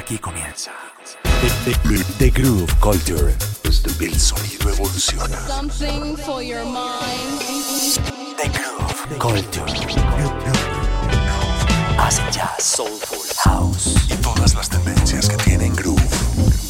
[0.00, 0.70] Aquí comienza.
[1.64, 3.34] The, the- the Groove Culture.
[4.00, 5.36] El sonido evoluciona.
[5.46, 7.38] Something for your mind.
[8.38, 9.64] The Groove Culture.
[11.98, 16.00] Hace jazz, soulful, house y todas las tendencias que tienen groove.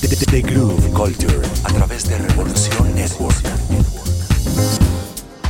[0.00, 3.36] The, the- the Groove Culture a través de Revolución Network.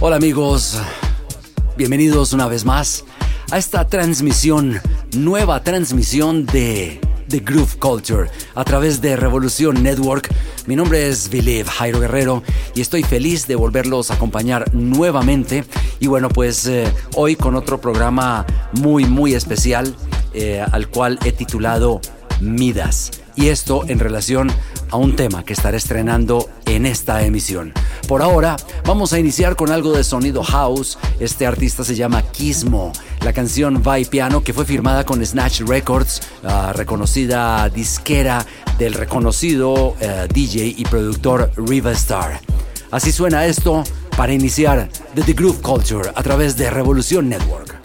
[0.00, 0.76] Hola amigos,
[1.78, 3.04] bienvenidos una vez más
[3.50, 4.80] a esta transmisión,
[5.16, 7.00] nueva transmisión de
[7.30, 10.28] The Groove Culture a través de Revolución Network.
[10.66, 12.42] Mi nombre es Believe Jairo Guerrero
[12.74, 15.64] y estoy feliz de volverlos a acompañar nuevamente.
[16.00, 19.94] Y bueno, pues eh, hoy con otro programa muy, muy especial
[20.34, 22.00] eh, al cual he titulado
[22.40, 23.12] Midas.
[23.36, 24.50] Y esto en relación
[24.90, 27.72] a un tema que estaré estrenando en esta emisión.
[28.08, 30.98] Por ahora, vamos a iniciar con algo de sonido house.
[31.20, 32.92] Este artista se llama Kismo.
[33.24, 36.22] La canción Va y Piano, que fue firmada con Snatch Records,
[36.74, 38.46] reconocida disquera
[38.78, 42.40] del reconocido eh, DJ y productor Riva Star.
[42.90, 43.84] Así suena esto
[44.16, 47.79] para iniciar The, The Groove Culture a través de Revolución Network.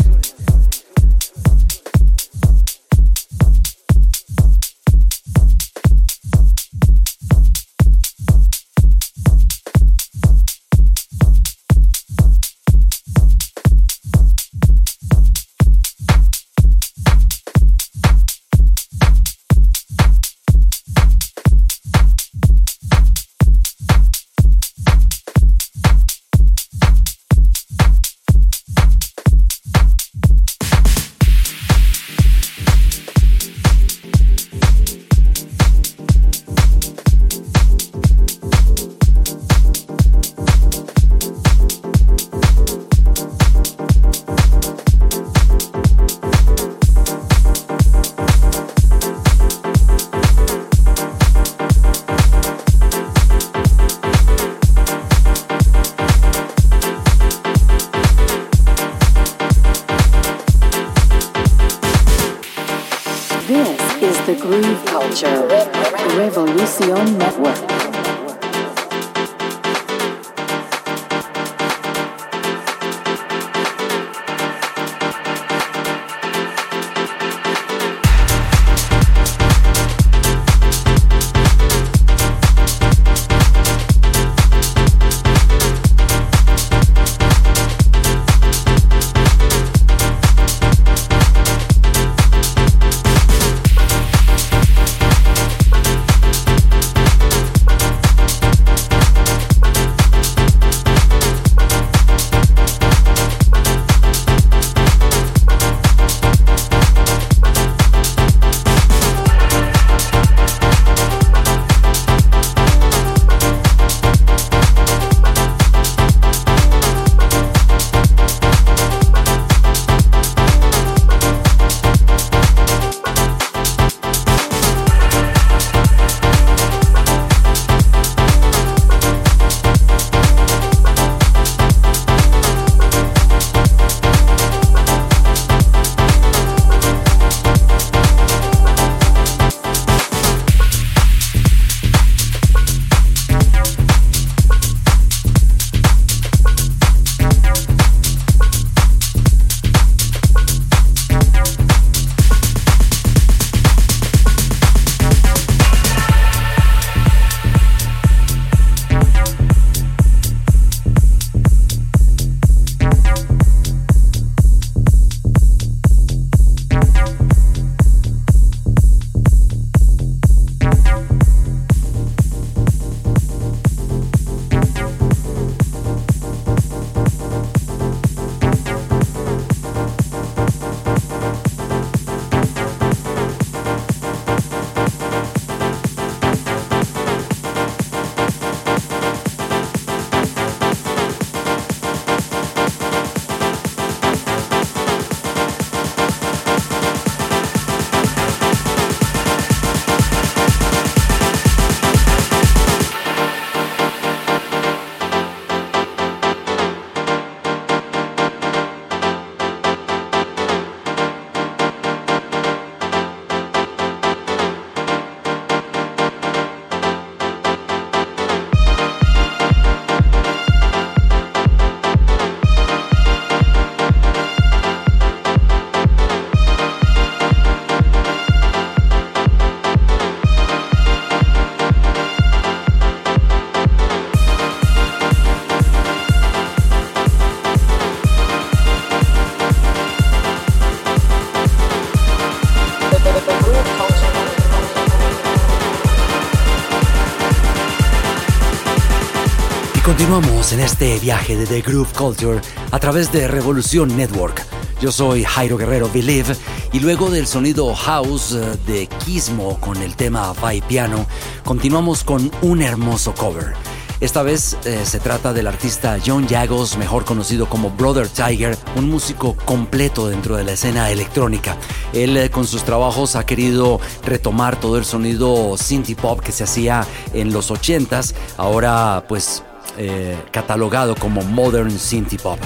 [249.86, 252.42] Continuamos en este viaje de The Groove Culture
[252.72, 254.44] a través de Revolución Network.
[254.82, 256.36] Yo soy Jairo Guerrero Believe
[256.74, 261.06] y luego del sonido house eh, de Kismo con el tema Vai Piano,
[261.44, 263.54] continuamos con un hermoso cover.
[264.02, 268.90] Esta vez eh, se trata del artista John Jagos, mejor conocido como Brother Tiger, un
[268.90, 271.58] músico completo dentro de la escena electrónica.
[271.94, 276.44] Él eh, con sus trabajos ha querido retomar todo el sonido synth pop que se
[276.44, 279.44] hacía en los 80s, ahora pues
[279.78, 282.40] eh, catalogado como Modern Synth Pop.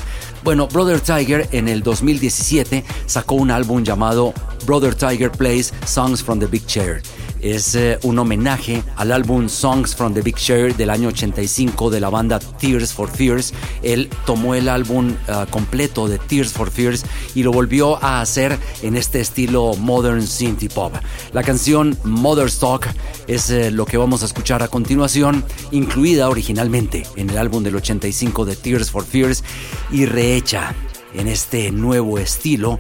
[0.43, 4.33] Bueno, Brother Tiger en el 2017 sacó un álbum llamado
[4.65, 7.01] Brother Tiger Plays Songs from the Big Chair
[7.41, 11.99] es eh, un homenaje al álbum Songs from the Big Share del año 85 de
[11.99, 13.53] la banda Tears for Fears.
[13.81, 17.05] Él tomó el álbum eh, completo de Tears for Fears
[17.35, 20.93] y lo volvió a hacer en este estilo modern synth pop.
[21.33, 22.87] La canción Mother's Talk
[23.27, 27.75] es eh, lo que vamos a escuchar a continuación, incluida originalmente en el álbum del
[27.75, 29.43] 85 de Tears for Fears
[29.91, 30.75] y rehecha
[31.13, 32.79] en este nuevo estilo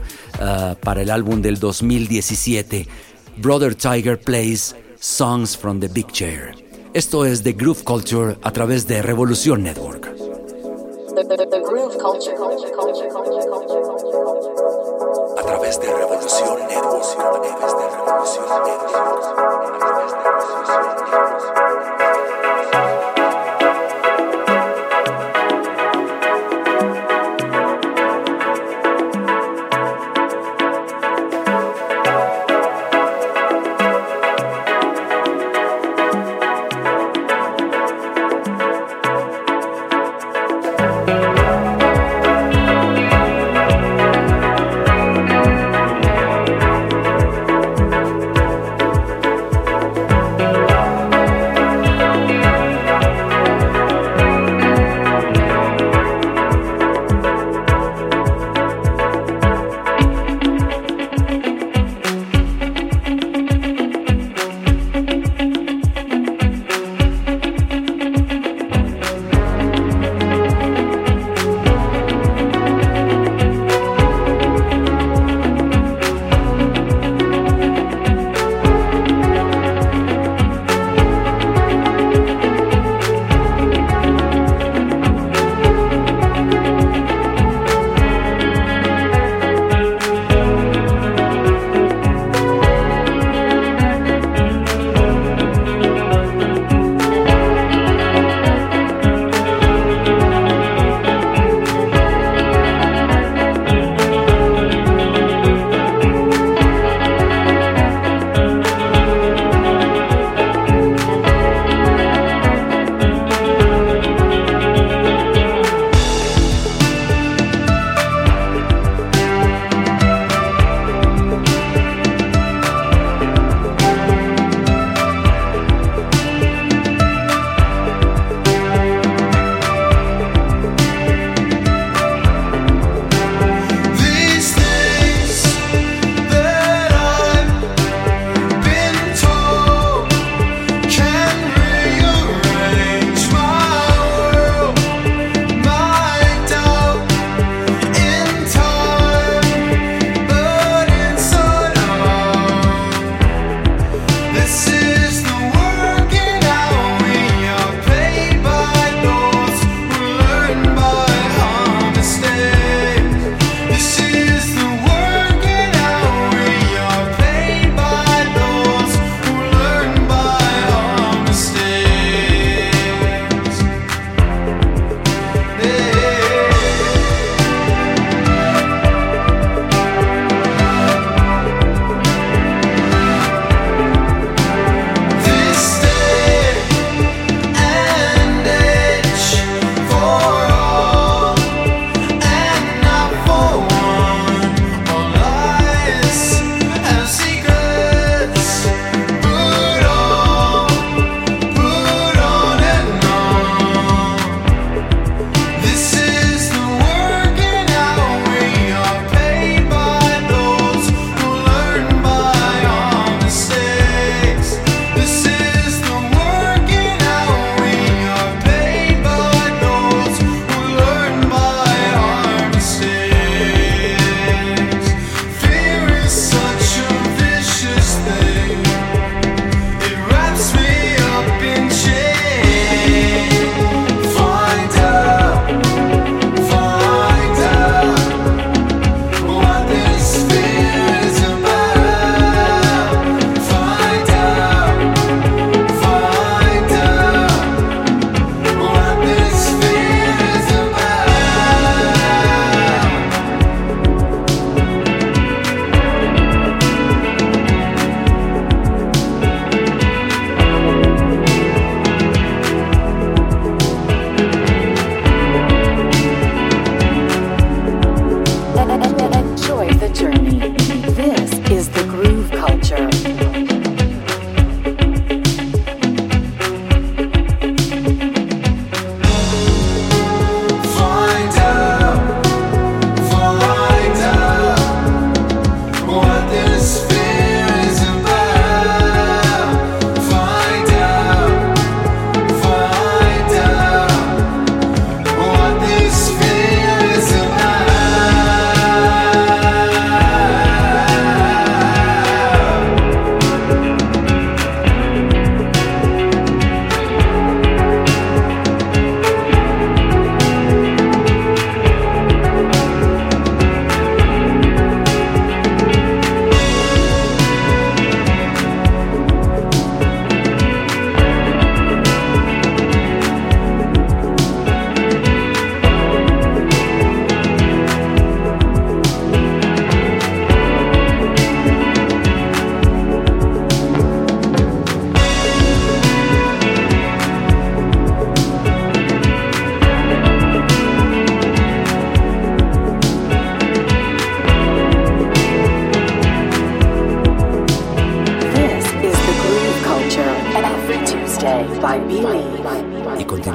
[0.81, 2.87] para el álbum del 2017.
[3.41, 6.53] Brother Tiger plays Songs from the Big Chair.
[6.93, 10.07] Esto es The Groove Culture a través de Revolución Network.
[10.07, 10.11] A
[11.23, 15.37] través de Revolución Network.
[15.37, 16.99] A través de Revolución Network.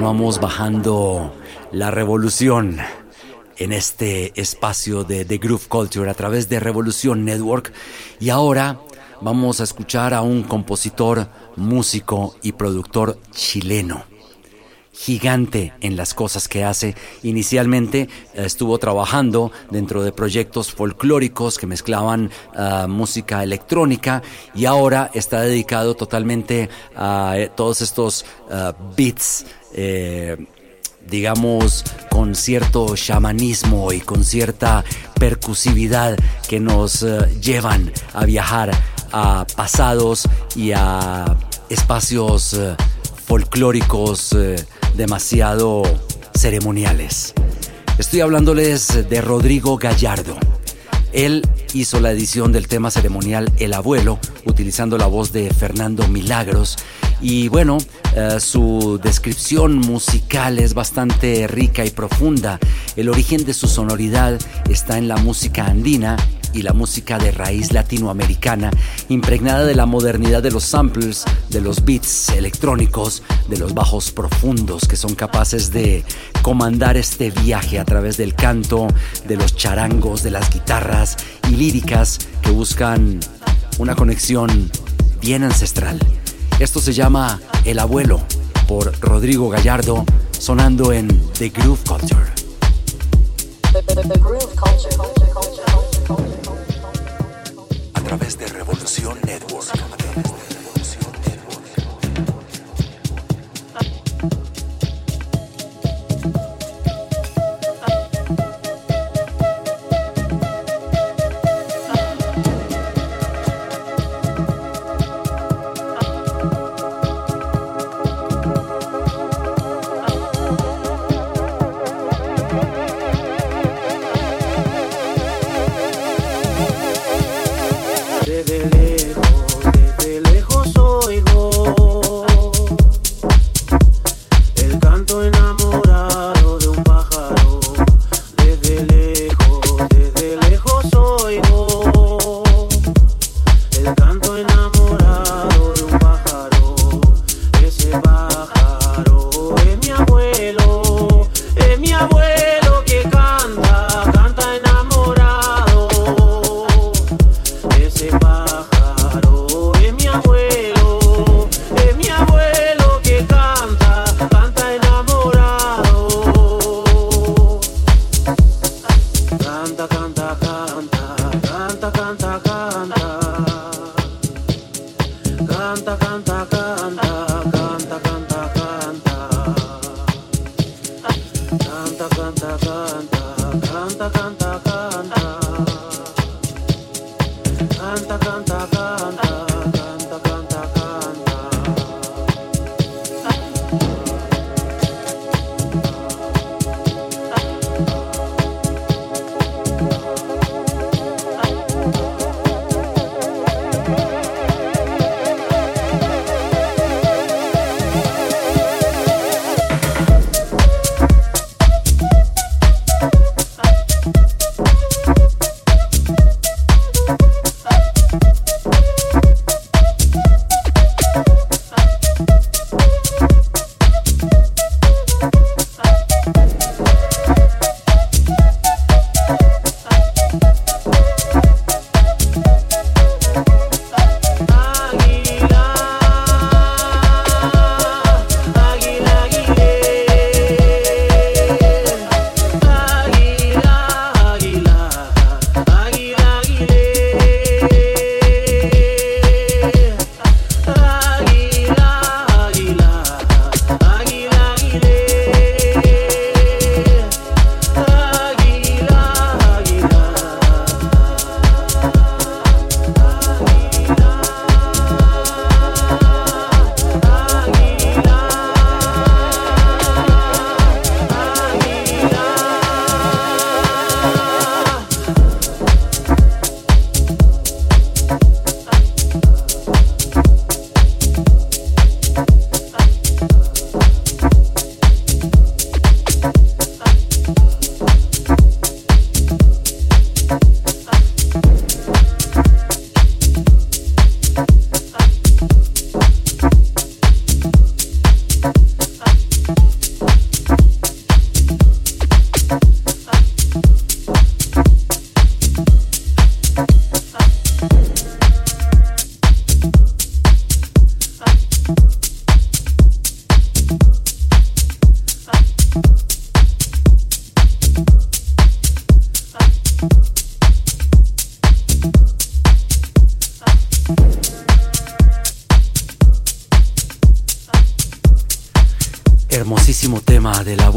[0.05, 1.35] Continuamos bajando
[1.73, 2.77] la revolución
[3.57, 7.73] en este espacio de The Groove Culture a través de Revolución Network.
[8.21, 8.79] Y ahora
[9.23, 14.05] vamos a escuchar a un compositor, músico y productor chileno
[14.95, 16.95] gigante en las cosas que hace.
[17.23, 18.03] Inicialmente
[18.35, 24.23] eh, estuvo trabajando dentro de proyectos folclóricos que mezclaban ah, música electrónica
[24.55, 29.45] y ahora está dedicado totalmente a eh, todos estos ah, beats.
[29.75, 30.37] Eh,
[31.07, 34.83] digamos, con cierto chamanismo y con cierta
[35.21, 36.17] percusividad
[36.49, 37.05] que nos
[37.43, 38.71] llevan a viajar
[39.13, 41.27] a pasados y a
[41.69, 42.59] espacios
[43.27, 44.35] folclóricos
[44.97, 45.83] demasiado
[46.35, 47.35] ceremoniales.
[47.99, 50.37] Estoy hablándoles de Rodrigo Gallardo.
[51.13, 56.77] Él hizo la edición del tema ceremonial El Abuelo, utilizando la voz de Fernando Milagros.
[57.21, 57.79] Y bueno,
[58.17, 62.59] eh, su descripción musical es bastante rica y profunda.
[62.97, 66.17] El origen de su sonoridad está en la música andina
[66.55, 68.71] y la música de raíz latinoamericana,
[69.09, 74.87] impregnada de la modernidad de los samplers, de los beats electrónicos, de los bajos profundos
[74.89, 76.05] que son capaces de
[76.43, 78.89] comandar este viaje a través del canto,
[79.27, 81.17] de los charangos, de las guitarras
[81.49, 83.21] y líricas que buscan
[83.79, 84.71] una conexión
[85.21, 85.99] bien ancestral.
[86.61, 88.21] Esto se llama El Abuelo
[88.69, 90.05] por Rodrigo Gallardo,
[90.39, 91.09] sonando en.
[91.39, 92.27] The, Groove Culture.
[99.45, 99.84] Network.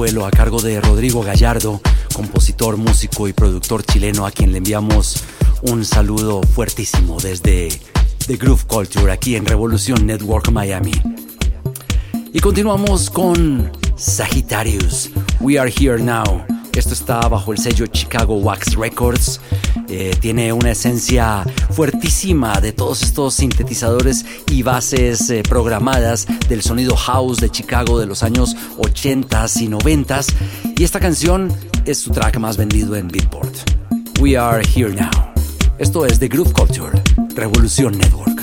[0.08, 1.82] Abuelo a cargo de Rodrigo Gallardo,
[2.14, 5.22] compositor, músico y productor chileno a quien le enviamos
[5.64, 7.68] un saludo fuertísimo desde
[8.26, 10.94] The Groove Culture aquí en Revolución Network Miami.
[12.32, 15.10] Y continuamos con Sagittarius,
[15.42, 16.57] We Are Here Now.
[16.78, 19.42] Esto está bajo el sello Chicago Wax Records.
[19.90, 26.96] Eh, tiene una esencia fuertísima de todos estos sintetizadores y bases eh, programadas del sonido
[26.96, 30.32] house de Chicago de los años 80s y 90s.
[30.78, 31.52] Y esta canción
[31.86, 33.56] es su track más vendido en Beatport.
[34.20, 35.34] We Are Here Now.
[35.80, 37.02] Esto es The Groove Culture,
[37.36, 38.37] Revolución Network.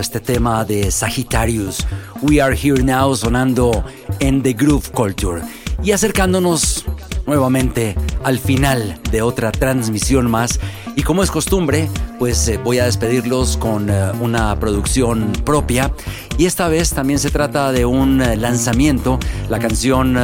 [0.00, 1.86] Este tema de Sagittarius.
[2.20, 3.84] We are here now sonando
[4.18, 5.40] en The Groove Culture
[5.84, 6.84] y acercándonos
[7.26, 10.58] nuevamente al final de otra transmisión más.
[10.96, 15.92] Y como es costumbre, pues eh, voy a despedirlos con eh, una producción propia.
[16.38, 19.18] Y esta vez también se trata de un eh, lanzamiento.
[19.48, 20.16] La canción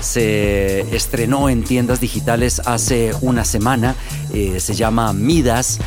[0.00, 3.94] se estrenó en tiendas digitales hace una semana.
[4.32, 5.78] se llama Midas.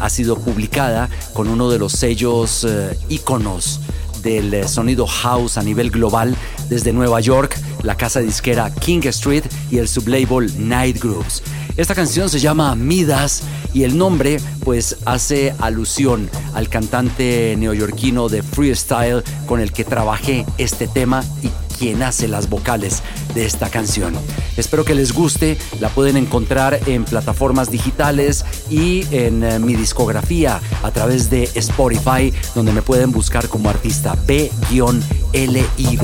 [0.00, 2.66] ha sido publicada con uno de los sellos
[3.08, 3.80] íconos
[4.22, 6.36] del sonido house a nivel global
[6.68, 11.42] desde Nueva York, la casa disquera King Street y el sublabel Night Groups.
[11.76, 13.42] Esta canción se llama Midas
[13.72, 20.46] y el nombre pues hace alusión al cantante neoyorquino de freestyle con el que trabajé
[20.56, 23.02] este tema y quien hace las vocales
[23.34, 24.14] de esta canción.
[24.56, 30.60] Espero que les guste, la pueden encontrar en plataformas digitales y en eh, mi discografía
[30.82, 34.52] a través de Spotify, donde me pueden buscar como artista B-L-I-B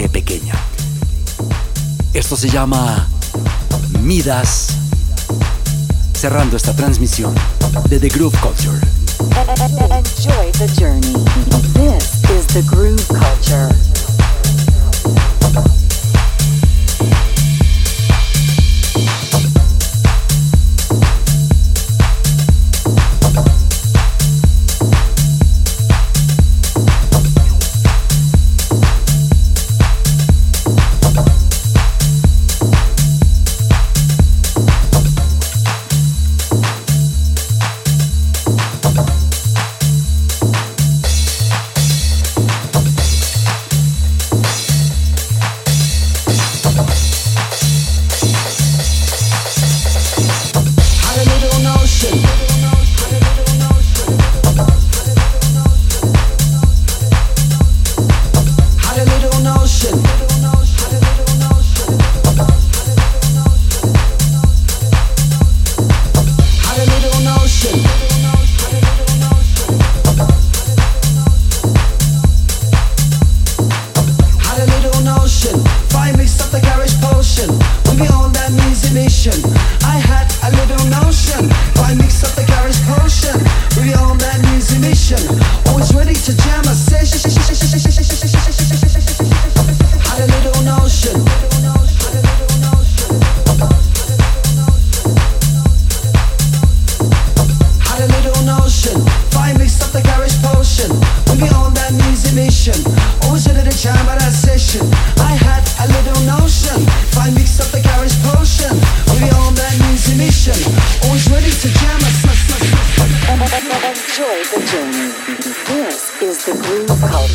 [0.09, 0.55] pequeña.
[2.12, 3.07] Esto se llama
[4.01, 4.68] Midas
[6.12, 7.35] cerrando esta transmisión
[7.88, 8.81] de The Groove Culture.
[9.90, 11.14] Enjoy the journey.
[11.75, 13.89] This is The Groove Culture.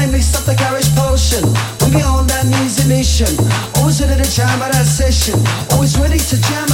[0.00, 1.44] I mixed up the garage potion.
[1.84, 3.28] When be on that music mission.
[3.76, 5.36] Always ready to jam at that session.
[5.76, 6.69] Always ready to jam